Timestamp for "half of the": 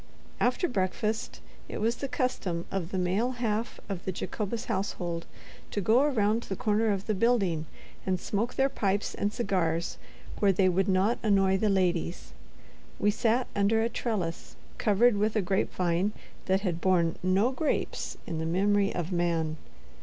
3.33-4.11